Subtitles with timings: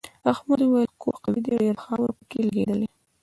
[0.31, 2.89] احمد وویل کور قوي دی ډېره خاوره پکې لگېدلې.